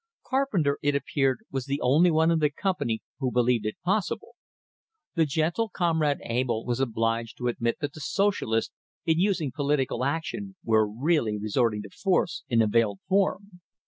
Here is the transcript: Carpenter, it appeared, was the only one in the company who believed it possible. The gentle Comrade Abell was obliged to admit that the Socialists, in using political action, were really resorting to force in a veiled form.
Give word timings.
Carpenter, 0.25 0.79
it 0.81 0.95
appeared, 0.95 1.41
was 1.51 1.65
the 1.65 1.79
only 1.79 2.09
one 2.09 2.31
in 2.31 2.39
the 2.39 2.49
company 2.49 3.03
who 3.19 3.29
believed 3.31 3.67
it 3.67 3.77
possible. 3.85 4.33
The 5.13 5.27
gentle 5.27 5.69
Comrade 5.69 6.21
Abell 6.27 6.65
was 6.65 6.79
obliged 6.79 7.37
to 7.37 7.47
admit 7.49 7.77
that 7.81 7.93
the 7.93 8.01
Socialists, 8.01 8.73
in 9.05 9.19
using 9.19 9.51
political 9.51 10.03
action, 10.03 10.55
were 10.63 10.89
really 10.89 11.37
resorting 11.37 11.83
to 11.83 11.91
force 11.91 12.41
in 12.49 12.63
a 12.63 12.67
veiled 12.67 12.97
form. 13.07 13.61